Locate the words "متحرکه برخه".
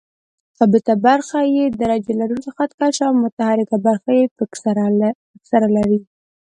3.23-4.11